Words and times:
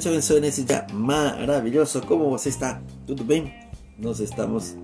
Te 0.00 0.08
abençoe 0.08 0.40
nesse 0.40 0.62
dia 0.62 0.86
maravilhoso. 0.92 2.02
Como 2.02 2.28
você 2.28 2.50
está? 2.50 2.82
Tudo 3.06 3.24
bem? 3.24 3.54
Nós 3.98 4.20
estamos 4.20 4.76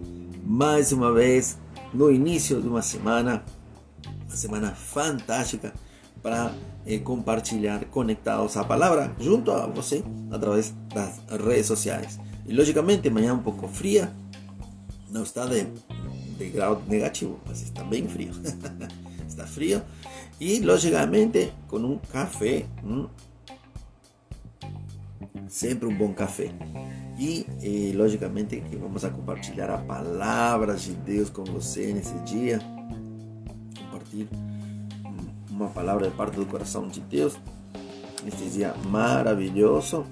mais 0.42 0.90
uma 0.90 1.12
vez 1.12 1.58
no 1.92 2.10
início 2.10 2.62
de 2.62 2.68
uma 2.68 2.80
semana, 2.80 3.44
uma 4.26 4.36
semana 4.36 4.70
fantástica 4.70 5.74
para 6.22 6.54
eh, 6.86 6.98
compartilhar 6.98 7.84
conectados 7.86 8.56
à 8.56 8.64
palavra 8.64 9.14
junto 9.20 9.50
a 9.50 9.66
você 9.66 10.02
através 10.30 10.72
das 10.94 11.20
redes 11.28 11.66
sociais. 11.66 12.18
E 12.46 12.54
logicamente, 12.54 13.10
manhã 13.10 13.34
um 13.34 13.42
pouco 13.42 13.68
fria, 13.68 14.10
não 15.10 15.24
está 15.24 15.44
de, 15.44 15.66
de 16.38 16.48
grau 16.48 16.82
negativo, 16.88 17.38
mas 17.46 17.60
está 17.60 17.84
bem 17.84 18.08
frio. 18.08 18.32
está 19.28 19.46
frio 19.46 19.82
e 20.40 20.60
logicamente 20.60 21.52
com 21.68 21.76
um 21.78 21.98
café. 21.98 22.64
Hum, 22.82 23.08
sempre 25.52 25.86
um 25.86 25.94
bom 25.94 26.14
café. 26.14 26.50
E, 27.18 27.46
eh, 27.62 27.92
logicamente 27.94 28.58
que 28.62 28.74
vamos 28.74 29.04
a 29.04 29.10
compartilhar 29.10 29.68
a 29.68 29.76
palavra 29.76 30.74
de 30.74 30.94
Deus 30.94 31.28
com 31.28 31.44
você 31.44 31.92
nesse 31.92 32.14
dia. 32.20 32.58
Compartilhar 33.78 34.30
uma 35.50 35.68
palavra 35.68 36.08
de 36.08 36.16
parte 36.16 36.36
do 36.36 36.46
coração 36.46 36.88
de 36.88 37.00
Deus 37.00 37.36
neste 38.24 38.48
dia 38.48 38.74
maravilhoso. 38.86 40.06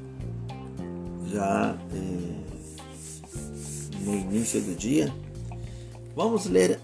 Já 1.33 1.75
eh, 1.95 2.41
no 4.05 4.15
início 4.15 4.61
do 4.61 4.75
dia. 4.75 5.11
Vamos 6.15 6.45
ler 6.45 6.79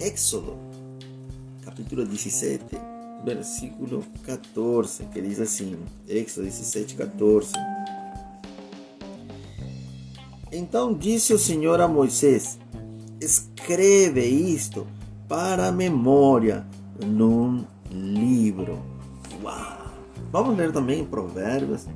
Éxodo, 0.00 0.56
capítulo 1.62 2.06
17, 2.06 2.64
versículo 3.24 4.04
14, 4.24 5.04
que 5.04 5.20
diz 5.20 5.40
assim: 5.40 5.78
Éxodo 6.08 6.46
17, 6.46 6.94
14. 6.94 7.52
Então 10.50 10.92
disse 10.92 11.32
o 11.32 11.38
Senhor 11.38 11.80
a 11.80 11.88
Moisés: 11.88 12.58
Escreve 13.20 14.24
isto 14.24 14.86
para 15.28 15.68
a 15.68 15.72
memória 15.72 16.66
num 17.04 17.64
livro. 17.90 18.82
Uau! 19.42 19.82
Vamos 20.30 20.56
ler 20.56 20.72
também 20.72 21.04
Provérbios. 21.04 21.86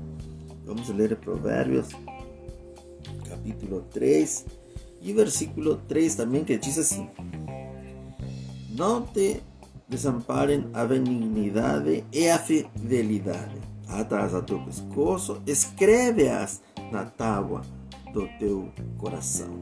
Vamos 0.65 0.89
ler 0.89 1.17
Provérbios, 1.17 1.89
capítulo 3.29 3.85
3 3.93 4.47
e 5.01 5.13
versículo 5.13 5.77
3 5.87 6.15
também, 6.15 6.45
que 6.45 6.59
diz 6.59 6.79
assim: 6.79 7.09
Não 8.71 9.03
te 9.03 9.41
desamparem 9.89 10.69
a 10.75 10.85
benignidade 10.85 12.05
e 12.13 12.29
a 12.29 12.39
fidelidade. 12.39 13.57
Atrás 13.89 14.35
a 14.35 14.43
teu 14.43 14.59
pescoço, 14.61 15.41
escreve-as 15.47 16.61
na 16.91 17.05
tábua 17.05 17.63
do 18.13 18.29
teu 18.39 18.73
coração. 18.99 19.61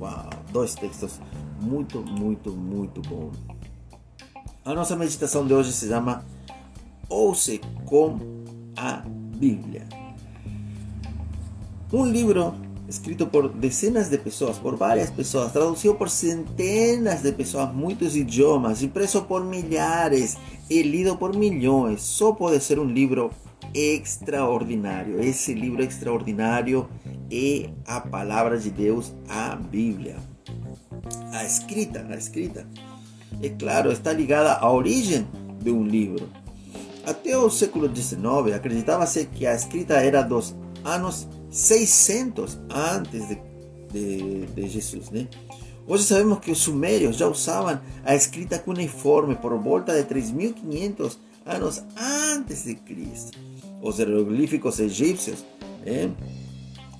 Uau! 0.00 0.30
Dois 0.50 0.74
textos 0.74 1.20
muito, 1.60 2.00
muito, 2.00 2.52
muito 2.52 3.02
bons. 3.02 3.36
A 4.64 4.74
nossa 4.74 4.96
meditação 4.96 5.46
de 5.46 5.52
hoje 5.52 5.72
se 5.72 5.88
chama 5.88 6.24
Ouça 7.08 7.58
com 7.84 8.18
a 8.76 9.02
Bíblia. 9.06 9.86
Um 11.92 12.06
livro 12.06 12.54
escrito 12.88 13.26
por 13.26 13.50
dezenas 13.50 14.08
de 14.08 14.16
pessoas, 14.16 14.58
por 14.58 14.76
várias 14.76 15.10
pessoas, 15.10 15.52
traduzido 15.52 15.94
por 15.94 16.08
centenas 16.08 17.22
de 17.22 17.32
pessoas, 17.32 17.72
muitos 17.72 18.16
idiomas, 18.16 18.82
impreso 18.82 19.22
por 19.22 19.44
milhares 19.44 20.38
e 20.70 20.82
lido 20.82 21.16
por 21.16 21.36
milhões, 21.36 22.00
só 22.00 22.32
pode 22.32 22.60
ser 22.60 22.78
um 22.78 22.86
livro 22.86 23.30
extraordinário. 23.74 25.20
Esse 25.20 25.52
livro 25.52 25.82
extraordinário 25.82 26.88
é 27.30 27.68
a 27.86 28.00
palavra 28.00 28.58
de 28.58 28.70
Deus, 28.70 29.12
a 29.28 29.54
Bíblia. 29.54 30.16
A 31.32 31.44
escrita, 31.44 32.06
a 32.08 32.16
escrita, 32.16 32.66
é 33.42 33.50
claro, 33.50 33.92
está 33.92 34.12
ligada 34.12 34.54
à 34.54 34.72
origem 34.72 35.26
de 35.62 35.70
um 35.70 35.84
livro. 35.84 36.28
Até 37.06 37.36
o 37.36 37.50
século 37.50 37.94
XIX, 37.94 38.54
acreditava-se 38.54 39.26
que 39.26 39.46
a 39.46 39.54
escrita 39.54 39.94
era 39.94 40.22
dos 40.22 40.54
anos 40.84 41.28
600 41.50 42.58
antes 42.70 43.28
de, 43.28 43.42
de, 43.92 44.48
de 44.54 44.68
Jesús. 44.68 45.10
¿no? 45.12 45.26
Hoy 45.86 45.98
sabemos 46.00 46.40
que 46.40 46.50
los 46.50 46.58
sumerios 46.58 47.18
ya 47.18 47.28
usaban 47.28 47.80
a 48.04 48.14
escrita 48.14 48.62
cuneiforme 48.62 49.36
por 49.36 49.58
volta 49.58 49.94
de 49.94 50.04
3500 50.04 51.18
años 51.46 51.82
antes 51.96 52.66
de 52.66 52.78
Cristo. 52.78 53.38
Los 53.82 53.96
jeroglíficos 53.96 54.80
egipcios 54.80 55.46
¿eh? 55.86 56.10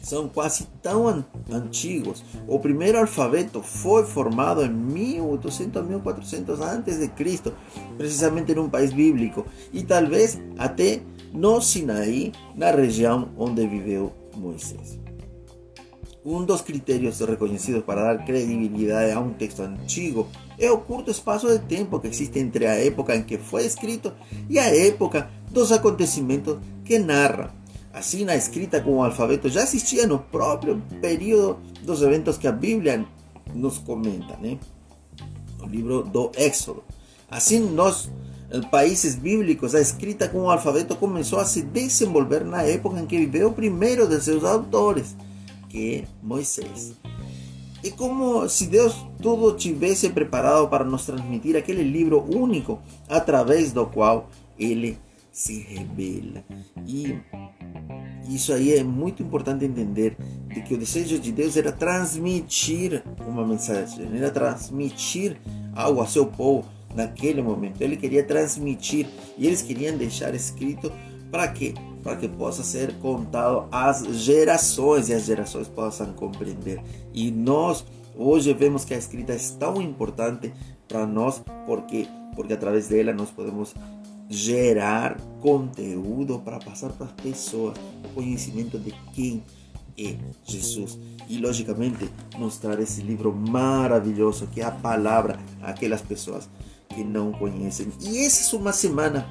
son 0.03 0.31
casi 0.31 0.65
tan 0.81 1.27
antiguos. 1.53 2.25
O 2.47 2.63
primer 2.63 2.97
alfabeto 2.97 3.63
fue 3.63 4.05
formado 4.05 4.65
en 4.65 4.91
1800 4.93 5.87
1400 5.87 6.61
antes 6.63 6.99
de 6.99 7.11
Cristo, 7.11 7.53
precisamente 7.99 8.53
en 8.53 8.61
un 8.61 8.71
país 8.71 8.95
bíblico, 8.95 9.45
y 9.71 9.83
tal 9.83 10.07
vez 10.07 10.39
até 10.57 11.03
no 11.35 11.61
Sinaí, 11.61 12.33
na 12.57 12.73
región 12.73 13.29
donde 13.37 13.67
vivió 13.67 14.13
Moisés. 14.39 14.99
Um 16.25 16.45
dos 16.45 16.61
critérios 16.61 17.21
reconhecidos 17.21 17.85
para 17.85 18.03
dar 18.03 18.25
credibilidade 18.25 19.13
a 19.13 19.21
um 19.21 19.33
texto 19.33 19.61
antigo 19.63 20.29
é 20.59 20.71
o 20.71 20.79
curto 20.79 21.11
espaço 21.11 21.49
de 21.49 21.59
tempo 21.61 21.99
que 22.01 22.09
existe 22.09 22.39
entre 22.39 22.67
a 22.67 22.75
época 22.75 23.17
em 23.17 23.23
que 23.23 23.39
foi 23.39 23.65
escrito 23.65 24.13
e 24.49 24.59
a 24.59 24.67
época 24.67 25.31
dos 25.51 25.73
acontecimentos 25.73 26.59
que 26.85 26.99
narra. 26.99 27.55
Assim, 27.93 28.25
na 28.25 28.37
escrita 28.37 28.81
com 28.81 28.97
o 28.97 29.03
alfabeto 29.03 29.49
já 29.49 29.63
existia 29.63 30.07
no 30.07 30.19
próprio 30.19 30.83
período 31.01 31.59
dos 31.83 32.03
eventos 32.03 32.37
que 32.37 32.47
a 32.47 32.53
Bíblia 32.53 33.07
nos 33.55 33.79
comenta, 33.79 34.37
né? 34.37 34.59
O 35.63 35.67
livro 35.67 36.03
do 36.03 36.31
Éxodo. 36.37 36.85
Assim, 37.31 37.61
nós 37.61 38.11
países 38.71 39.15
bíblicos, 39.15 39.75
a 39.75 39.81
escrita 39.81 40.29
com 40.29 40.43
o 40.43 40.51
alfabeto 40.51 40.97
começou 40.97 41.39
a 41.39 41.45
se 41.45 41.63
desenvolver 41.63 42.45
na 42.45 42.63
época 42.63 42.99
em 42.99 43.07
que 43.07 43.19
viveu 43.19 43.49
o 43.49 43.53
primeiro 43.53 44.09
de 44.09 44.21
seus 44.21 44.43
autores, 44.45 45.15
que 45.69 45.97
é 45.97 46.05
Moisés. 46.23 46.95
É 47.85 47.91
como 47.91 48.49
se 48.49 48.67
Deus 48.67 48.97
tudo 49.23 49.57
tivesse 49.57 50.09
preparado 50.09 50.67
para 50.69 50.85
nos 50.85 51.05
transmitir 51.05 51.57
aquele 51.57 51.83
livro 51.83 52.25
único 52.35 52.81
através 53.09 53.73
do 53.73 53.87
qual 53.87 54.29
ele 54.59 54.99
se 55.31 55.61
revela. 55.61 56.43
E 56.87 57.17
isso 58.29 58.53
aí 58.53 58.75
é 58.75 58.83
muito 58.83 59.23
importante 59.23 59.65
entender 59.65 60.17
de 60.49 60.63
que 60.63 60.75
o 60.75 60.79
desejo 60.79 61.19
de 61.19 61.31
Deus 61.31 61.57
era 61.57 61.71
transmitir 61.71 63.05
uma 63.27 63.47
mensagem, 63.47 64.09
era 64.17 64.31
transmitir 64.31 65.37
algo 65.75 66.01
ao 66.01 66.07
seu 66.09 66.27
povo 66.27 66.78
naquele 66.95 67.43
momento. 67.43 67.81
Ele 67.81 67.97
queria 67.97 68.23
transmitir 68.23 69.07
e 69.37 69.47
eles 69.47 69.63
queriam 69.63 69.97
deixar 69.97 70.35
escrito 70.35 70.93
para 71.31 71.49
quê? 71.49 71.75
Para 72.03 72.17
que 72.17 72.29
possa 72.29 72.63
ser 72.63 72.95
contado 72.99 73.69
às 73.71 74.05
gerações 74.17 75.09
e 75.09 75.15
as 75.15 75.25
gerações 75.25 75.69
possam 75.69 76.13
compreender. 76.13 76.83
E 77.13 77.31
nós 77.31 77.85
hoje 78.17 78.53
vemos 78.53 78.85
que 78.85 78.95
a 78.95 78.99
escrita 78.99 79.33
é 79.33 79.39
tão 79.59 79.81
importante 79.81 80.53
para 80.89 81.07
nós 81.07 81.43
porque 81.67 82.07
porque 82.35 82.53
através 82.53 82.87
dela 82.87 83.13
nós 83.13 83.31
podemos 83.31 83.75
gerar 84.29 85.21
conteúdo 85.41 86.39
para 86.39 86.59
passar 86.61 86.91
para 86.93 87.07
as 87.07 87.13
pessoas 87.13 87.77
o 88.05 88.09
conhecimento 88.15 88.79
de 88.79 88.93
quem 89.13 89.43
é 89.99 90.15
Jesus. 90.45 90.99
E 91.29 91.39
logicamente 91.39 92.09
mostrar 92.39 92.79
esse 92.79 93.03
livro 93.03 93.35
maravilhoso 93.35 94.47
que 94.47 94.61
é 94.61 94.65
a 94.65 94.71
palavra 94.71 95.39
àquelas 95.61 96.01
pessoas 96.01 96.49
que 96.89 97.05
não 97.05 97.33
conhecem. 97.33 97.89
E 98.01 98.25
essa 98.25 98.55
é 98.55 98.59
uma 98.59 98.73
semana 98.73 99.29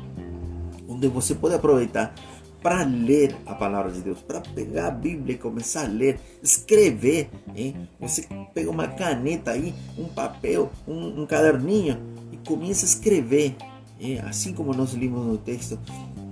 onde 0.87 1.07
você 1.07 1.35
pode 1.35 1.55
aproveitar 1.55 2.13
para 2.61 2.83
ler 2.83 3.35
a 3.45 3.53
palavra 3.53 3.91
de 3.91 4.01
Deus, 4.01 4.19
para 4.19 4.41
pegar 4.41 4.87
a 4.87 4.91
Bíblia 4.91 5.35
e 5.35 5.37
começar 5.37 5.85
a 5.85 5.87
ler, 5.87 6.19
escrever. 6.41 7.29
Hein? 7.55 7.87
Você 7.99 8.27
pega 8.53 8.69
uma 8.69 8.87
caneta 8.87 9.51
aí, 9.51 9.73
um 9.97 10.05
papel, 10.05 10.71
um, 10.87 11.21
um 11.21 11.25
caderninho 11.25 11.97
e 12.31 12.37
começa 12.37 12.85
a 12.85 12.89
escrever. 12.89 13.55
Hein? 13.99 14.19
Assim 14.19 14.53
como 14.53 14.73
nós 14.73 14.93
limos 14.93 15.25
no 15.25 15.37
texto, 15.37 15.79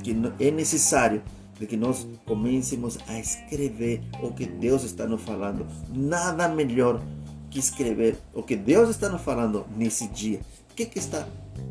que 0.03 0.15
é 0.39 0.51
necessário 0.51 1.21
de 1.59 1.65
que 1.65 1.77
nós 1.77 2.07
comecemos 2.25 2.97
a 3.07 3.19
escrever 3.19 4.01
o 4.21 4.31
que 4.31 4.45
Deus 4.45 4.83
está 4.83 5.07
nos 5.07 5.21
falando. 5.21 5.65
Nada 5.93 6.49
melhor 6.49 7.01
que 7.49 7.59
escrever 7.59 8.17
o 8.33 8.43
que 8.43 8.55
Deus 8.55 8.89
está 8.89 9.07
nos 9.07 9.21
falando 9.21 9.65
nesse 9.77 10.07
dia. 10.09 10.41
Que, 10.75 10.85
que 10.85 10.99
está 10.99 11.25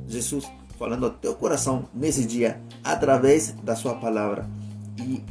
Jesus 0.08 0.44
falando 0.78 1.04
ao 1.04 1.10
teu 1.10 1.34
coração 1.34 1.88
nesse 1.94 2.24
dia 2.24 2.60
através 2.82 3.52
da 3.62 3.76
sua 3.76 3.94
palavra? 3.94 4.48
E 4.98 5.22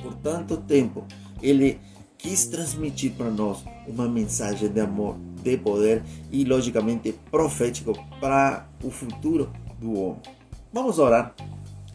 por 0.00 0.14
tanto 0.14 0.56
tempo 0.58 1.04
ele 1.42 1.80
quis 2.16 2.46
transmitir 2.46 3.12
para 3.12 3.30
nós 3.30 3.64
uma 3.86 4.08
mensagem 4.08 4.68
de 4.68 4.80
amor, 4.80 5.16
de 5.42 5.56
poder 5.56 6.02
e 6.30 6.44
logicamente 6.44 7.12
profético 7.30 7.92
para 8.20 8.68
o 8.82 8.90
futuro 8.90 9.50
do 9.78 9.98
homem. 9.98 10.22
Vamos 10.72 10.98
orar. 10.98 11.34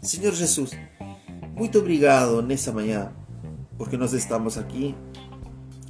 Senhor 0.01 0.33
Jesus, 0.33 0.71
Muito 1.55 1.77
obrigado 1.77 2.41
nessa 2.41 2.71
manhã, 2.71 3.11
porque 3.77 3.97
nós 3.97 4.13
estamos 4.13 4.57
aqui 4.57 4.95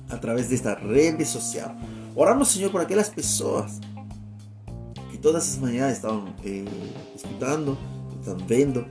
a 0.09 0.17
través 0.17 0.49
desta 0.49 0.73
rede 0.73 1.23
social. 1.23 1.73
Oramos, 2.15 2.49
Senhor, 2.49 2.69
por 2.71 2.81
aquelas 2.81 3.09
pessoas 3.09 3.79
todas 5.21 5.47
as 5.47 5.57
manhãs 5.57 5.93
estão 5.93 6.25
eh, 6.43 6.65
escutando, 7.15 7.77
estão 8.19 8.37
vendo 8.47 8.85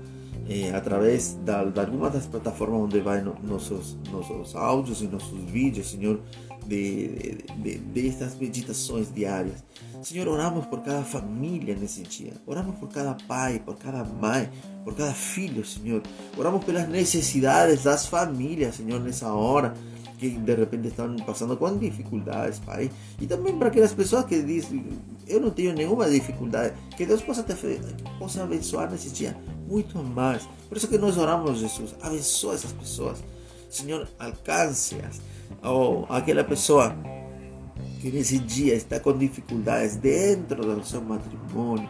eh, 0.48 0.72
a 0.74 0.80
través 0.80 1.34
de, 1.34 1.70
de 1.70 1.80
alguma 1.80 2.08
das 2.08 2.26
plataformas 2.26 2.80
onde 2.82 3.00
vai 3.00 3.20
no, 3.20 3.36
nossos, 3.42 3.98
nossos 4.10 4.54
áudios 4.54 5.02
e 5.02 5.08
nossos 5.08 5.38
vídeos, 5.44 5.90
Senhor, 5.90 6.20
de, 6.66 7.38
de, 7.56 7.78
de, 7.78 8.08
estas 8.08 8.36
meditações 8.36 9.12
diárias. 9.12 9.64
Senhor, 10.02 10.28
oramos 10.28 10.66
por 10.66 10.80
cada 10.82 11.02
família 11.02 11.74
nesse 11.74 12.02
dia. 12.02 12.32
Oramos 12.46 12.76
por 12.78 12.88
cada 12.88 13.14
pai, 13.26 13.58
por 13.58 13.76
cada 13.76 14.04
mãe, 14.04 14.48
por 14.84 14.94
cada 14.94 15.12
filho, 15.12 15.64
Senhor. 15.64 16.02
Oramos 16.36 16.64
pelas 16.64 16.88
necessidades 16.88 17.82
das 17.82 18.06
famílias, 18.06 18.76
Senhor, 18.76 19.00
nessa 19.00 19.32
hora 19.32 19.74
que 20.20 20.28
de 20.28 20.54
repente 20.54 20.88
estão 20.88 21.16
passando 21.16 21.56
com 21.56 21.78
dificuldades, 21.78 22.58
Pai. 22.58 22.90
E 23.18 23.26
também 23.26 23.56
para 23.56 23.68
aquelas 23.68 23.94
pessoas 23.94 24.26
que 24.26 24.42
dizem, 24.42 24.84
eu 25.26 25.40
não 25.40 25.50
tenho 25.50 25.72
nenhuma 25.72 26.08
dificuldade, 26.10 26.74
que 26.96 27.06
Deus 27.06 27.22
possa, 27.22 27.42
te, 27.42 27.54
possa 28.18 28.42
abençoar 28.42 28.90
nesse 28.90 29.08
dia 29.10 29.34
muito 29.66 29.98
mais. 30.02 30.46
Por 30.68 30.76
isso 30.76 30.86
que 30.86 30.98
nós 30.98 31.16
oramos, 31.16 31.58
Jesus, 31.58 31.94
abençoa 32.02 32.54
essas 32.54 32.72
pessoas. 32.72 33.24
Senhor, 33.70 34.06
alcance-as. 34.18 35.20
Ou 35.62 36.06
aquela 36.10 36.44
pessoa 36.44 36.94
que 38.00 38.10
nesse 38.10 38.36
está 38.72 39.00
com 39.00 39.16
dificuldades 39.16 39.96
dentro 39.96 40.74
do 40.74 40.84
seu 40.84 41.00
matrimônio, 41.00 41.88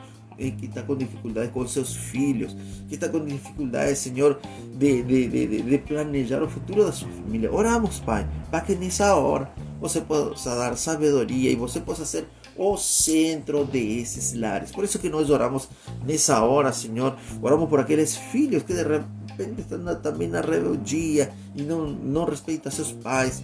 que 0.49 0.67
está 0.67 0.83
com 0.83 0.97
dificuldades 0.97 1.51
com 1.51 1.67
seus 1.67 1.95
filhos, 1.95 2.57
que 2.89 2.95
está 2.95 3.09
com 3.09 3.25
dificuldades, 3.25 3.99
Senhor, 3.99 4.41
de, 4.79 5.03
de, 5.03 5.29
de, 5.29 5.63
de, 5.63 5.79
planejar 5.79 6.43
o 6.43 6.49
futuro 6.49 6.85
da 6.85 6.93
sua 6.93 7.09
família. 7.09 7.53
Oramos, 7.53 8.01
Pai, 8.01 8.27
para 8.51 8.63
que 8.63 8.75
nessa 8.75 9.15
hora 9.15 9.51
você 9.81 10.01
possa 10.01 10.57
dar 10.57 10.77
sabedoria 10.77 11.51
e 11.51 11.57
você 11.57 11.81
possa 11.81 12.05
ser 12.05 12.27
o 12.57 12.77
centro 12.77 13.65
desses 13.65 14.35
lares. 14.35 14.71
Por 14.71 14.85
isso 14.85 14.99
que 14.99 15.09
nós 15.09 15.31
oramos 15.31 15.69
nessa 16.05 16.43
hora, 16.43 16.73
Senhor. 16.73 17.17
Oramos 17.43 17.69
por 17.69 17.81
aqueles 17.81 18.17
filhos 18.17 18.63
que 18.63 18.75
de 18.75 18.83
repente 18.83 19.61
estão 19.61 19.83
também 19.97 20.29
na 20.29 20.41
rebeldia 20.41 21.33
e 21.55 21.63
não, 21.63 21.87
não 21.87 22.25
respeitam 22.25 22.71
seus 22.71 22.93
pais. 22.93 23.43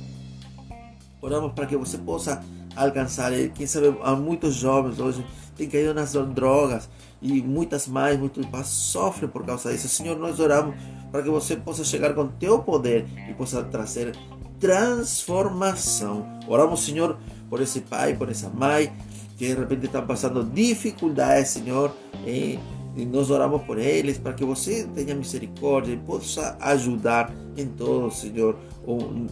Oramos 1.20 1.52
para 1.52 1.66
que 1.66 1.76
você 1.76 1.98
possa 1.98 2.42
alcançar. 2.74 3.32
Quem 3.54 3.66
sabe 3.66 3.96
há 4.02 4.14
muitos 4.14 4.54
jovens 4.54 5.00
hoje 5.00 5.24
têm 5.56 5.68
caído 5.68 5.94
nas 5.94 6.12
drogas 6.12 6.88
e 7.20 7.42
muitas 7.42 7.88
mais, 7.88 8.18
muitos 8.18 8.44
pais 8.46 8.66
sofrem 8.66 9.28
por 9.28 9.44
causa 9.44 9.72
disso. 9.72 9.88
Senhor, 9.88 10.18
nós 10.18 10.38
oramos 10.38 10.74
para 11.10 11.22
que 11.22 11.30
você 11.30 11.56
possa 11.56 11.84
chegar 11.84 12.14
com 12.14 12.26
teu 12.26 12.58
poder 12.58 13.06
e 13.28 13.34
possa 13.34 13.62
trazer 13.64 14.16
transformação. 14.60 16.26
Oramos, 16.46 16.84
Senhor, 16.84 17.18
por 17.48 17.60
esse 17.60 17.80
pai, 17.80 18.14
por 18.14 18.30
essa 18.30 18.48
mãe 18.48 18.92
que 19.36 19.46
de 19.48 19.54
repente 19.54 19.86
estão 19.86 20.06
passando 20.06 20.44
dificuldades, 20.44 21.50
Senhor. 21.50 21.94
E, 22.26 22.58
e 22.96 23.04
nós 23.04 23.30
oramos 23.30 23.62
por 23.62 23.78
eles 23.78 24.18
para 24.18 24.32
que 24.32 24.44
você 24.44 24.88
tenha 24.94 25.14
misericórdia 25.14 25.92
e 25.92 25.96
possa 25.98 26.56
ajudar 26.60 27.32
em 27.56 27.66
todo, 27.66 28.10
Senhor, 28.12 28.56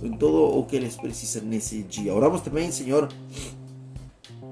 em 0.03 0.13
todo 0.13 0.59
o 0.59 0.65
que 0.65 0.77
eles 0.77 0.97
precisam 0.97 1.43
nesse 1.45 1.83
dia. 1.83 2.15
Oramos 2.15 2.43
também, 2.43 2.71
Senhor, 2.71 3.09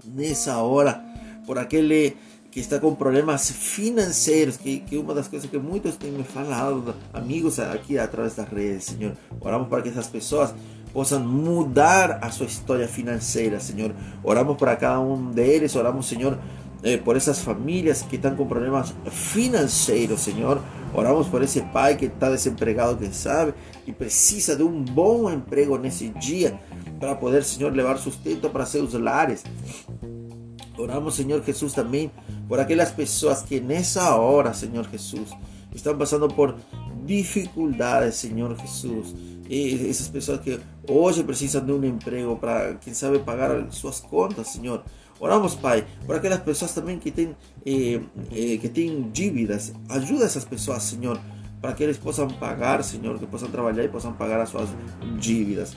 nessa 0.04 0.56
hora, 0.58 1.02
por 1.46 1.58
aquele 1.58 2.16
que 2.50 2.60
está 2.60 2.78
com 2.78 2.94
problemas 2.94 3.50
financeiros, 3.50 4.58
que, 4.58 4.80
que 4.80 4.98
uma 4.98 5.14
das 5.14 5.26
coisas 5.26 5.48
que 5.48 5.58
muitos 5.58 5.96
têm 5.96 6.10
me 6.10 6.22
falado, 6.22 6.94
amigos 7.12 7.58
aqui 7.58 7.98
através 7.98 8.34
das 8.34 8.46
redes, 8.46 8.84
Senhor. 8.84 9.12
Oramos 9.40 9.68
para 9.68 9.80
que 9.80 9.88
essas 9.88 10.06
pessoas 10.06 10.54
possam 10.92 11.20
mudar 11.20 12.18
a 12.20 12.30
sua 12.30 12.44
história 12.44 12.86
financeira, 12.86 13.58
Senhor. 13.58 13.94
Oramos 14.22 14.58
para 14.58 14.76
cada 14.76 15.00
um 15.00 15.30
deles, 15.30 15.74
oramos, 15.74 16.06
Senhor, 16.06 16.38
eh, 16.82 16.98
por 16.98 17.16
essas 17.16 17.40
famílias 17.40 18.02
que 18.02 18.16
estão 18.16 18.36
com 18.36 18.46
problemas 18.46 18.94
financeiros, 19.10 20.20
Senhor. 20.20 20.60
Oramos 20.92 21.28
por 21.28 21.42
esse 21.42 21.62
pai 21.62 21.96
que 21.96 22.04
está 22.04 22.28
desempregado, 22.28 22.98
quem 22.98 23.12
sabe, 23.12 23.54
e 23.86 23.92
precisa 23.92 24.54
de 24.54 24.62
um 24.62 24.82
bom 24.84 25.30
emprego 25.30 25.78
nesse 25.78 26.10
dia 26.10 26.60
para 27.00 27.14
poder, 27.14 27.44
Senhor, 27.44 27.72
levar 27.72 27.96
sustento 27.96 28.50
para 28.50 28.66
seus 28.66 28.92
lares. 28.92 29.42
Oramos, 30.82 31.14
Señor 31.14 31.44
Jesús, 31.44 31.75
también 31.75 32.11
por 32.49 32.58
aquellas 32.58 32.90
personas 32.90 33.44
que 33.44 33.58
en 33.58 33.70
esa 33.70 34.17
hora, 34.17 34.52
Señor 34.52 34.88
Jesús, 34.90 35.29
están 35.73 35.96
pasando 35.96 36.26
por 36.26 36.56
dificultades, 37.06 38.17
Señor 38.17 38.58
Jesús. 38.58 39.14
Y 39.49 39.87
esas 39.88 40.08
personas 40.08 40.40
que 40.40 40.58
hoy 40.88 41.23
precisan 41.23 41.69
de 41.69 41.73
un 41.73 41.84
empleo 41.84 42.37
para, 42.40 42.81
quien 42.81 42.96
sabe, 42.96 43.20
pagar 43.20 43.69
sus 43.70 44.00
contas, 44.00 44.52
Señor. 44.52 44.82
Oramos, 45.20 45.55
Pai, 45.55 45.84
por 46.05 46.17
aquellas 46.17 46.40
personas 46.40 46.75
también 46.75 46.99
que 46.99 47.12
tienen, 47.12 47.37
eh, 47.64 48.05
eh, 48.32 48.58
que 48.58 48.69
tienen 48.69 49.12
dívidas. 49.12 49.73
Ayuda 49.88 50.25
a 50.25 50.26
esas 50.26 50.46
personas, 50.46 50.82
Señor, 50.82 51.20
para 51.61 51.76
que 51.76 51.87
les 51.87 51.99
puedan 51.99 52.28
pagar, 52.40 52.82
Señor, 52.82 53.20
que 53.20 53.26
puedan 53.26 53.52
trabajar 53.52 53.85
y 53.85 53.88
puedan 53.88 54.19
pagar 54.19 54.40
a 54.40 54.46
sus 54.46 54.62
dívidas. 55.20 55.76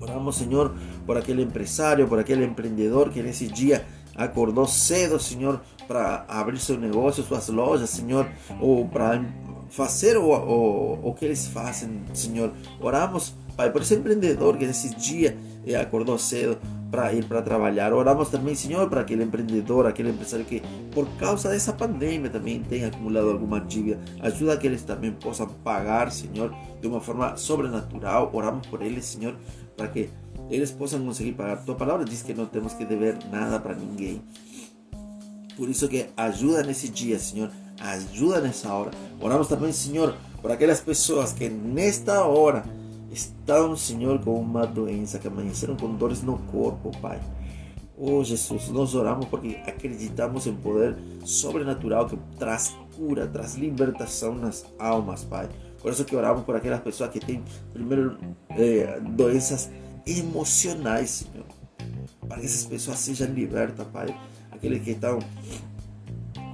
Oramos, 0.00 0.34
Señor, 0.34 0.74
por 1.06 1.16
aquele 1.16 1.42
empresário, 1.42 2.06
por 2.08 2.18
aquele 2.18 2.44
empreendedor 2.44 3.10
que 3.10 3.22
nesse 3.22 3.46
dia 3.46 3.84
acordou 4.14 4.66
cedo, 4.66 5.18
Senhor, 5.18 5.60
para 5.88 6.24
abrir 6.28 6.58
seu 6.58 6.78
negócio, 6.78 7.22
suas 7.22 7.48
lojas, 7.48 7.90
Senhor, 7.90 8.28
ou 8.60 8.86
para 8.86 9.24
fazer 9.70 10.16
o, 10.18 10.30
o, 10.30 11.08
o 11.08 11.14
que 11.14 11.24
eles 11.24 11.46
fazem, 11.46 12.02
Senhor. 12.12 12.52
Oramos, 12.80 13.34
Pai, 13.56 13.70
por 13.70 13.82
esse 13.82 13.94
empreendedor 13.94 14.56
que 14.56 14.66
nesse 14.66 14.94
dia 14.94 15.36
eh, 15.66 15.74
acordou 15.74 16.18
cedo 16.18 16.58
para 16.90 17.12
ir 17.12 17.24
para 17.24 17.40
trabalhar. 17.40 17.92
Oramos 17.92 18.28
também, 18.28 18.54
Senhor, 18.54 18.88
para 18.88 19.00
aquele 19.00 19.24
empreendedor, 19.24 19.86
aquele 19.86 20.10
empresário 20.10 20.44
que, 20.44 20.62
por 20.90 21.08
causa 21.16 21.48
dessa 21.48 21.72
pandemia, 21.72 22.28
também 22.28 22.62
tem 22.62 22.84
acumulado 22.84 23.30
alguma 23.30 23.60
dívida. 23.60 23.98
Ajuda 24.20 24.56
que 24.58 24.66
eles 24.66 24.82
também 24.82 25.10
possam 25.12 25.46
pagar, 25.46 26.12
Senhor, 26.12 26.54
de 26.80 26.86
uma 26.86 27.00
forma 27.00 27.36
sobrenatural. 27.36 28.30
Oramos 28.34 28.66
por 28.66 28.82
eles, 28.82 29.06
Senhor, 29.06 29.34
para 29.74 29.88
que 29.88 30.10
eles 30.50 30.70
possam 30.70 31.04
conseguir 31.04 31.32
pagar. 31.32 31.64
Tua 31.64 31.74
palavra 31.74 32.04
diz 32.04 32.22
que 32.22 32.34
não 32.34 32.46
temos 32.46 32.74
que 32.74 32.84
dever 32.84 33.18
nada 33.30 33.58
para 33.58 33.74
ninguém. 33.74 34.22
Por 35.56 35.68
isso 35.68 35.88
que 35.88 36.06
ajuda 36.16 36.62
nesse 36.62 36.88
dia, 36.88 37.18
Senhor. 37.18 37.50
Ajuda 37.80 38.40
nessa 38.40 38.72
hora. 38.72 38.90
Oramos 39.20 39.48
também, 39.48 39.72
Senhor, 39.72 40.14
por 40.40 40.50
aquelas 40.50 40.80
pessoas 40.80 41.32
que 41.32 41.48
nesta 41.48 42.24
hora 42.24 42.64
estão, 43.10 43.76
Senhor, 43.76 44.18
com 44.20 44.34
uma 44.40 44.66
doença, 44.66 45.18
que 45.18 45.28
amanheceram 45.28 45.76
com 45.76 45.94
dores 45.94 46.22
no 46.22 46.38
corpo, 46.38 46.90
Pai. 47.00 47.20
Oh 47.96 48.24
Jesus, 48.24 48.68
nós 48.68 48.94
oramos 48.94 49.26
porque 49.26 49.60
acreditamos 49.66 50.46
em 50.46 50.54
poder 50.54 50.96
sobrenatural 51.24 52.08
que 52.08 52.18
traz 52.38 52.74
cura, 52.96 53.26
traz 53.26 53.54
libertação 53.54 54.34
nas 54.34 54.64
almas, 54.78 55.24
Pai. 55.24 55.48
Por 55.80 55.92
isso 55.92 56.04
que 56.04 56.16
oramos 56.16 56.44
por 56.44 56.56
aquelas 56.56 56.80
pessoas 56.80 57.10
que 57.10 57.20
têm, 57.20 57.42
primeiro, 57.72 58.16
eh, 58.50 59.00
doenças 59.00 59.70
emocionais, 60.06 61.24
Senhor. 61.32 61.46
Para 62.28 62.40
que 62.40 62.46
essas 62.46 62.64
pessoas 62.64 62.98
sejam 62.98 63.28
libertas, 63.28 63.86
Pai. 63.88 64.14
Aqueles 64.50 64.82
que 64.82 64.92
estão, 64.92 65.18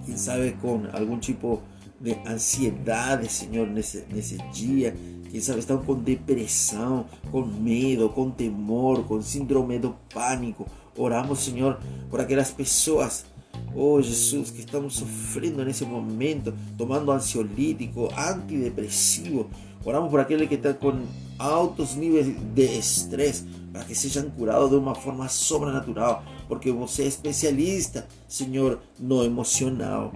quem 0.04 0.16
sabe, 0.16 0.52
com 0.60 0.82
algum 0.92 1.18
tipo 1.18 1.60
de 2.00 2.16
ansiedade, 2.26 3.30
Senhor, 3.30 3.66
nesse, 3.66 4.04
nesse 4.12 4.38
dia. 4.52 4.94
Quem 5.30 5.40
sabe 5.40 5.58
estão 5.58 5.78
com 5.78 5.94
depressão, 5.94 7.06
com 7.30 7.44
medo, 7.44 8.08
com 8.08 8.30
temor, 8.30 9.04
com 9.04 9.20
síndrome 9.20 9.78
do 9.78 9.94
pânico. 10.12 10.66
Oramos, 10.96 11.40
Senhor, 11.40 11.78
por 12.10 12.20
aquelas 12.20 12.50
pessoas 12.50 13.26
Oh 13.74 14.00
Jesus, 14.00 14.50
que 14.50 14.60
estamos 14.60 14.96
sofrendo 14.96 15.64
nesse 15.64 15.84
momento, 15.84 16.54
tomando 16.76 17.12
ansiolítico, 17.12 18.08
antidepressivo. 18.16 19.48
Oramos 19.88 20.10
por 20.10 20.20
aquele 20.20 20.46
que 20.46 20.56
está 20.56 20.74
com 20.74 21.00
altos 21.38 21.94
níveis 21.94 22.26
de 22.26 22.78
estresse, 22.78 23.46
para 23.72 23.84
que 23.84 23.94
sejam 23.94 24.28
curados 24.28 24.68
de 24.68 24.76
uma 24.76 24.94
forma 24.94 25.26
sobrenatural, 25.30 26.22
porque 26.46 26.70
você 26.70 27.04
é 27.04 27.06
especialista, 27.06 28.06
Senhor, 28.28 28.80
no 29.00 29.24
emocional. 29.24 30.12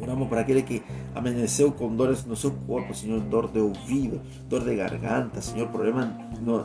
Oramos 0.00 0.28
para 0.28 0.42
aquele 0.42 0.62
que 0.62 0.84
amanheceu 1.16 1.72
com 1.72 1.92
dores 1.96 2.24
no 2.24 2.36
seu 2.36 2.52
corpo, 2.52 2.94
Senhor, 2.94 3.18
dor 3.22 3.48
de 3.48 3.58
ouvido, 3.58 4.20
dor 4.48 4.62
de 4.62 4.76
garganta, 4.76 5.42
Senhor, 5.42 5.66
problema 5.70 6.16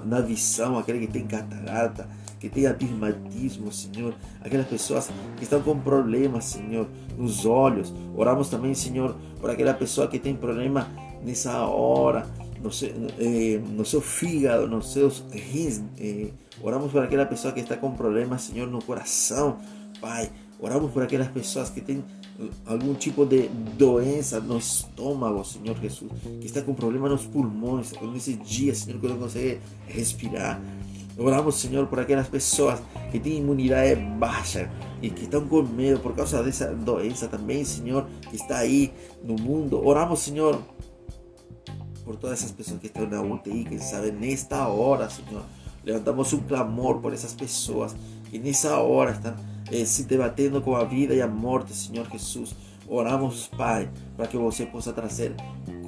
na 0.06 0.22
visão, 0.22 0.78
aquele 0.78 1.08
que 1.08 1.12
tem 1.12 1.26
catarata, 1.26 2.08
que 2.40 2.50
tem 2.50 2.68
abismatismo, 2.68 3.72
Senhor, 3.72 4.14
aquelas 4.42 4.68
pessoas 4.68 5.10
que 5.38 5.44
estão 5.44 5.60
com 5.64 5.80
problemas, 5.80 6.46
Senhor, 6.46 6.88
nos 7.18 7.48
olhos. 7.48 7.92
Oramos 8.16 8.48
também, 8.48 8.76
Senhor, 8.76 9.16
por 9.42 9.50
aquela 9.50 9.74
pessoa 9.74 10.08
que 10.08 10.20
tem 10.20 10.36
problema 10.36 10.88
nessa 11.24 11.66
hora, 11.66 12.28
no 12.62 12.72
seu, 12.72 12.90
eh, 13.20 13.60
no 13.70 13.86
seu 13.86 14.02
fígado, 14.02 14.68
nos 14.68 14.94
seus 14.94 15.24
rins. 15.32 15.82
Eh, 16.00 16.30
oramos 16.62 16.92
por 16.92 17.04
aquela 17.04 17.26
pessoa 17.26 17.54
que 17.54 17.60
está 17.60 17.78
com 17.78 17.92
problemas, 17.92 18.44
Senhor, 18.44 18.68
no 18.68 18.82
coração, 18.82 19.58
Pai. 20.00 20.30
Oramos 20.60 20.92
por 20.92 21.04
aquelas 21.04 21.28
pessoas 21.28 21.70
que 21.70 21.82
têm 21.82 22.04
algum 22.66 22.94
tipo 22.94 23.26
de 23.26 23.48
doença 23.78 24.40
no 24.40 24.58
estômago, 24.58 25.44
Senhor 25.44 25.78
Jesus, 25.80 26.12
que 26.40 26.46
está 26.46 26.62
com 26.62 26.74
problema 26.74 27.10
nos 27.10 27.26
pulmões, 27.26 27.92
nesse 28.02 28.34
dia, 28.36 28.74
Senhor, 28.74 29.00
que 29.00 29.08
não 29.08 29.18
consegue 29.18 29.60
respirar. 29.88 30.62
Oramos, 31.18 31.56
Senhor, 31.56 31.86
por 31.88 32.00
aquelas 32.00 32.28
pessoas 32.28 32.82
que 33.12 33.20
têm 33.20 33.38
imunidade 33.38 33.96
baixa 34.18 34.72
e 35.02 35.10
que 35.10 35.26
estão 35.26 35.48
com 35.48 35.62
medo 35.62 36.00
por 36.00 36.16
causa 36.16 36.42
dessa 36.42 36.74
doença 36.74 37.28
também, 37.28 37.64
Senhor, 37.64 38.08
que 38.30 38.36
está 38.36 38.58
aí 38.58 38.92
no 39.24 39.36
mundo. 39.36 39.86
Oramos, 39.86 40.22
Senhor, 40.22 40.60
por 42.04 42.16
todas 42.16 42.40
essas 42.40 42.52
pessoas 42.52 42.80
que 42.80 42.88
estão 42.88 43.08
na 43.08 43.22
UTI, 43.22 43.66
que 43.66 43.80
sabem 43.80 44.12
nesta 44.12 44.68
hora, 44.68 45.10
Senhor. 45.10 45.44
Levantamos 45.84 46.32
um 46.34 46.40
clamor 46.40 47.00
por 47.00 47.14
essas 47.14 47.34
pessoas 47.34 47.96
que 48.30 48.40
nessa 48.40 48.78
hora 48.78 49.12
estão 49.12 49.36
eh, 49.72 49.86
se 49.86 50.04
debatendo 50.04 50.62
com 50.62 50.76
a 50.76 50.84
vida 50.84 51.14
e 51.14 51.22
a 51.22 51.28
morte, 51.28 51.74
Senhor 51.74 52.10
Jesus. 52.10 52.56
Oramos, 52.88 53.48
Pai, 53.48 53.90
para 54.16 54.28
que 54.28 54.38
você 54.38 54.66
possa 54.66 54.92
trazer 54.94 55.36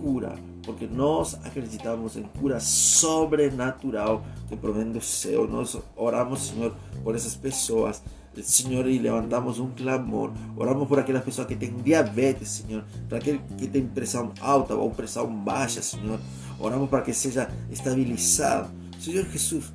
cura, 0.01 0.35
porque 0.63 0.87
nós 0.87 1.35
acreditamos 1.43 2.15
em 2.15 2.23
cura 2.23 2.59
sobrenatural 2.59 4.23
que 4.47 4.55
provém 4.55 4.91
do 4.91 5.01
céu. 5.01 5.47
Nós 5.47 5.77
oramos, 5.95 6.47
Senhor, 6.47 6.75
por 7.03 7.15
essas 7.15 7.35
pessoas. 7.35 8.01
Senhor, 8.43 8.87
e 8.87 8.97
levantamos 8.97 9.59
um 9.59 9.69
clamor. 9.71 10.31
Oramos 10.55 10.87
por 10.87 10.99
aquelas 10.99 11.23
pessoas 11.23 11.47
que 11.47 11.55
têm 11.55 11.75
diabetes, 11.77 12.49
Senhor. 12.49 12.83
Para 13.07 13.17
aquele 13.17 13.39
que 13.57 13.67
tem 13.67 13.85
pressão 13.85 14.33
alta 14.41 14.75
ou 14.75 14.89
pressão 14.91 15.33
baixa, 15.33 15.81
Senhor. 15.81 16.19
Oramos 16.59 16.89
para 16.89 17.01
que 17.01 17.13
seja 17.13 17.49
estabilizado. 17.71 18.69
Senhor 18.99 19.25
Jesus, 19.25 19.73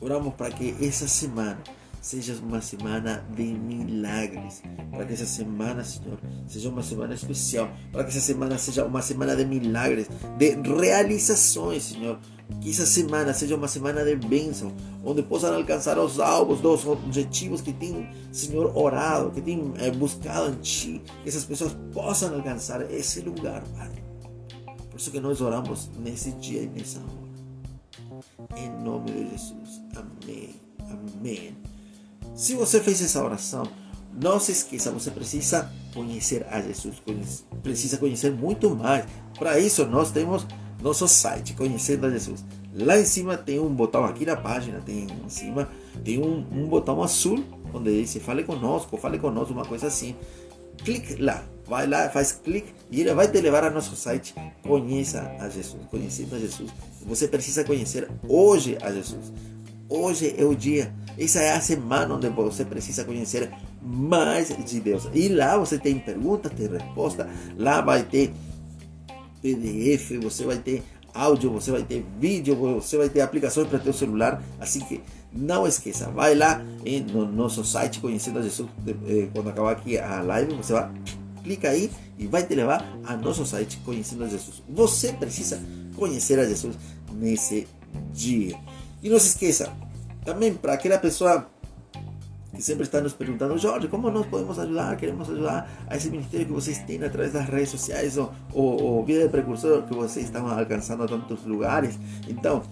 oramos 0.00 0.34
para 0.34 0.50
que 0.50 0.74
essa 0.80 1.06
semana 1.08 1.58
seja 2.00 2.34
uma 2.42 2.60
semana 2.60 3.24
de 3.34 3.42
milagres. 3.42 4.62
Para 4.90 5.04
que 5.04 5.12
essa 5.12 5.26
semana, 5.26 5.84
Senhor, 5.84 6.18
seja 6.46 6.68
uma 6.68 6.82
semana 6.82 7.14
especial. 7.14 7.70
Para 7.92 8.04
que 8.04 8.10
essa 8.10 8.20
semana 8.20 8.58
seja 8.58 8.84
uma 8.84 9.02
semana 9.02 9.36
de 9.36 9.44
milagres, 9.44 10.08
de 10.38 10.56
realizações, 10.72 11.84
Senhor. 11.84 12.18
Que 12.60 12.70
essa 12.70 12.86
semana 12.86 13.32
seja 13.32 13.54
uma 13.54 13.68
semana 13.68 14.04
de 14.04 14.16
bênção, 14.16 14.72
onde 15.04 15.22
possam 15.22 15.54
alcançar 15.54 15.98
os 15.98 16.18
alvos, 16.18 16.64
os 16.64 16.86
objetivos 16.86 17.60
que 17.60 17.72
tem, 17.72 18.08
Senhor, 18.32 18.76
orado, 18.76 19.30
que 19.30 19.40
tem 19.40 19.72
é, 19.78 19.90
buscado 19.90 20.50
em 20.50 20.56
Ti. 20.56 21.02
Que 21.22 21.28
essas 21.28 21.44
pessoas 21.44 21.76
possam 21.92 22.34
alcançar 22.34 22.90
esse 22.90 23.20
lugar, 23.20 23.62
Pai. 23.76 23.90
Por 24.90 24.98
isso 24.98 25.10
que 25.10 25.20
nós 25.20 25.40
oramos 25.40 25.88
nesse 25.98 26.32
dia 26.32 26.62
e 26.62 26.66
nessa 26.66 26.98
hora. 26.98 27.30
Em 28.56 28.68
nome 28.82 29.12
de 29.12 29.30
Jesus. 29.30 29.80
Amém. 29.94 30.56
Amém. 30.90 31.56
Se 32.34 32.54
você 32.54 32.80
fez 32.80 33.02
essa 33.02 33.22
oração, 33.22 33.64
não 34.12 34.40
se 34.40 34.52
esqueça, 34.52 34.90
você 34.90 35.10
precisa 35.10 35.70
conhecer 35.94 36.46
a 36.50 36.60
Jesus, 36.60 37.02
precisa 37.62 37.96
conhecer 37.96 38.32
muito 38.32 38.74
mais. 38.74 39.04
Para 39.38 39.58
isso, 39.58 39.86
nós 39.86 40.10
temos 40.10 40.46
nosso 40.82 41.06
site, 41.06 41.54
Conhecendo 41.54 42.06
a 42.06 42.10
Jesus. 42.10 42.44
Lá 42.72 42.98
em 42.98 43.04
cima 43.04 43.36
tem 43.36 43.58
um 43.58 43.68
botão, 43.68 44.04
aqui 44.04 44.24
na 44.24 44.36
página 44.36 44.80
tem 44.80 45.06
em 45.24 45.28
cima, 45.28 45.68
tem 46.04 46.18
um, 46.18 46.46
um 46.52 46.68
botão 46.68 47.02
azul, 47.02 47.44
onde 47.74 48.02
diz 48.02 48.16
fale 48.22 48.44
conosco, 48.44 48.96
fale 48.96 49.18
conosco, 49.18 49.52
uma 49.52 49.64
coisa 49.64 49.88
assim. 49.88 50.14
Clique 50.78 51.20
lá, 51.20 51.44
vai 51.66 51.86
lá, 51.86 52.08
faz 52.08 52.32
clique 52.32 52.72
e 52.90 53.00
ele 53.00 53.12
vai 53.12 53.28
te 53.28 53.40
levar 53.40 53.64
ao 53.64 53.72
nosso 53.72 53.96
site. 53.96 54.34
Conheça 54.62 55.34
a 55.40 55.48
Jesus, 55.48 55.82
conhecendo 55.90 56.36
a 56.36 56.38
Jesus. 56.38 56.70
Você 57.06 57.26
precisa 57.26 57.64
conhecer 57.64 58.08
hoje 58.28 58.78
a 58.80 58.90
Jesus. 58.92 59.32
Hoje 59.92 60.36
é 60.38 60.44
o 60.44 60.54
dia, 60.54 60.94
essa 61.18 61.40
é 61.40 61.50
a 61.50 61.60
semana 61.60 62.14
onde 62.14 62.28
você 62.28 62.64
precisa 62.64 63.04
conhecer 63.04 63.50
mais 63.82 64.48
de 64.64 64.78
Deus. 64.78 65.08
E 65.12 65.28
lá 65.28 65.58
você 65.58 65.80
tem 65.80 65.98
perguntas, 65.98 66.52
tem 66.52 66.68
respostas, 66.68 67.26
lá 67.58 67.80
vai 67.80 68.04
ter 68.04 68.32
PDF, 69.42 70.22
você 70.22 70.44
vai 70.44 70.58
ter 70.58 70.84
áudio, 71.12 71.50
você 71.50 71.72
vai 71.72 71.82
ter 71.82 72.06
vídeo, 72.20 72.54
você 72.54 72.96
vai 72.96 73.08
ter 73.08 73.20
aplicações 73.20 73.66
para 73.66 73.80
teu 73.80 73.92
celular. 73.92 74.40
Assim 74.60 74.78
que 74.78 75.00
não 75.32 75.66
esqueça, 75.66 76.08
vai 76.08 76.36
lá 76.36 76.62
no 77.12 77.26
nosso 77.26 77.64
site 77.64 77.98
Conhecendo 77.98 78.38
a 78.38 78.42
Jesus. 78.42 78.68
Eh, 79.08 79.26
quando 79.34 79.48
acabar 79.48 79.72
aqui 79.72 79.98
a 79.98 80.22
live, 80.22 80.54
você 80.54 80.72
vai 80.72 80.88
clica 81.42 81.70
aí 81.70 81.90
e 82.16 82.28
vai 82.28 82.44
te 82.44 82.54
levar 82.54 82.86
a 83.02 83.16
nosso 83.16 83.44
site 83.44 83.80
Conhecendo 83.84 84.22
a 84.22 84.28
Jesus. 84.28 84.62
Você 84.68 85.12
precisa 85.12 85.60
conhecer 85.96 86.38
a 86.38 86.44
Jesus 86.44 86.76
nesse 87.12 87.66
dia. 88.12 88.56
E 89.02 89.08
não 89.08 89.18
se 89.18 89.28
esqueça, 89.28 89.72
também 90.24 90.52
para 90.52 90.74
aquela 90.74 90.98
pessoa 90.98 91.46
que 92.54 92.62
sempre 92.62 92.82
está 92.82 93.00
nos 93.00 93.12
perguntando, 93.12 93.56
Jorge, 93.56 93.88
como 93.88 94.10
nós 94.10 94.26
podemos 94.26 94.58
ajudar? 94.58 94.96
Queremos 94.96 95.30
ajudar 95.30 95.70
a 95.86 95.96
esse 95.96 96.10
ministério 96.10 96.46
que 96.46 96.52
vocês 96.52 96.78
têm 96.80 97.02
através 97.02 97.32
das 97.32 97.48
redes 97.48 97.70
sociais 97.70 98.18
ou, 98.18 98.32
ou, 98.52 98.82
ou 98.82 99.04
vida 99.04 99.22
de 99.22 99.28
precursor 99.28 99.82
que 99.82 99.94
vocês 99.94 100.26
estão 100.26 100.46
alcançando 100.46 101.04
a 101.04 101.08
tantos 101.08 101.44
lugares. 101.46 101.98
Então, 102.28 102.62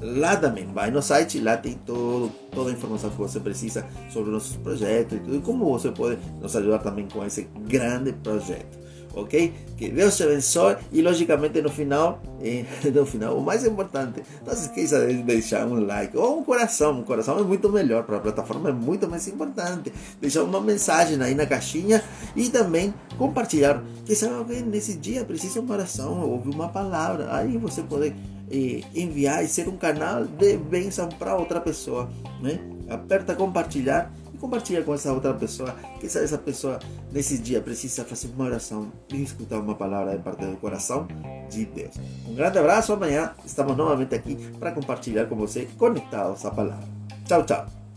lá 0.00 0.36
também, 0.36 0.66
vai 0.66 0.90
no 0.90 1.00
site, 1.00 1.40
lá 1.40 1.56
tem 1.56 1.74
todo, 1.74 2.30
toda 2.52 2.70
a 2.70 2.72
informação 2.72 3.08
que 3.08 3.16
você 3.16 3.40
precisa 3.40 3.86
sobre 4.10 4.30
nossos 4.30 4.56
projetos 4.56 5.16
e 5.16 5.20
tudo, 5.20 5.36
e 5.36 5.40
como 5.40 5.64
você 5.64 5.90
pode 5.90 6.18
nos 6.40 6.54
ajudar 6.54 6.80
também 6.80 7.08
com 7.08 7.24
esse 7.24 7.48
grande 7.66 8.12
projeto 8.12 8.87
ok? 9.14 9.52
Que 9.76 9.88
Deus 9.88 10.16
te 10.16 10.24
abençoe 10.24 10.76
e 10.92 11.02
logicamente 11.02 11.60
no 11.62 11.70
final, 11.70 12.20
eh, 12.42 12.64
no 12.92 13.06
final, 13.06 13.36
o 13.36 13.42
mais 13.42 13.64
importante, 13.64 14.22
não 14.46 14.54
se 14.54 14.66
esqueça 14.66 15.06
de 15.06 15.22
deixar 15.22 15.66
um 15.66 15.84
like 15.84 16.16
ou 16.16 16.40
um 16.40 16.44
coração, 16.44 17.00
um 17.00 17.02
coração 17.02 17.38
é 17.38 17.42
muito 17.42 17.68
melhor 17.70 18.04
para 18.04 18.16
a 18.16 18.20
plataforma, 18.20 18.70
é 18.70 18.72
muito 18.72 19.08
mais 19.08 19.26
importante. 19.28 19.92
Deixar 20.20 20.42
uma 20.42 20.60
mensagem 20.60 21.20
aí 21.22 21.34
na 21.34 21.46
caixinha 21.46 22.02
e 22.34 22.48
também 22.48 22.92
compartilhar. 23.16 23.82
Que 24.04 24.14
sabe 24.14 24.34
alguém 24.34 24.62
nesse 24.62 24.94
dia 24.94 25.24
precisa 25.24 25.60
uma 25.60 25.74
oração, 25.74 26.28
ouvir 26.28 26.50
uma 26.50 26.68
palavra, 26.68 27.34
aí 27.34 27.56
você 27.58 27.82
pode 27.82 28.14
eh, 28.50 28.80
enviar 28.94 29.44
e 29.44 29.48
ser 29.48 29.68
um 29.68 29.76
canal 29.76 30.24
de 30.24 30.56
bênção 30.56 31.08
para 31.08 31.36
outra 31.36 31.60
pessoa, 31.60 32.08
né? 32.40 32.58
Aperta 32.88 33.34
compartilhar 33.34 34.10
compartilha 34.40 34.82
com 34.82 34.94
essa 34.94 35.12
outra 35.12 35.34
pessoa. 35.34 35.74
Que 36.00 36.08
sabe 36.08 36.24
essa 36.24 36.38
pessoa 36.38 36.78
nesse 37.12 37.38
dia 37.38 37.60
precisa 37.60 38.04
fazer 38.04 38.28
uma 38.28 38.46
oração 38.46 38.90
e 39.12 39.22
escutar 39.22 39.58
uma 39.58 39.74
palavra 39.74 40.16
de 40.16 40.22
parte 40.22 40.44
do 40.44 40.56
coração 40.56 41.06
de 41.48 41.64
Deus. 41.64 41.94
Um 42.26 42.34
grande 42.34 42.58
abraço. 42.58 42.92
Amanhã 42.92 43.32
estamos 43.44 43.76
novamente 43.76 44.14
aqui 44.14 44.36
para 44.58 44.72
compartilhar 44.72 45.26
com 45.26 45.36
você 45.36 45.68
conectados 45.76 46.44
à 46.44 46.50
palavra. 46.50 46.86
Tchau, 47.26 47.44
tchau. 47.44 47.87